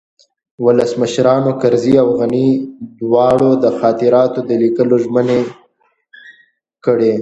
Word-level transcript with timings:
ولسمشرانو 0.65 1.51
کرزي 1.61 1.95
او 2.03 2.07
غني 2.19 2.47
دواړو 2.99 3.49
د 3.63 3.65
خاطراتو 3.79 4.39
د 4.49 4.49
لیکلو 4.61 4.95
ژمني 5.03 5.41
کړې 6.85 7.13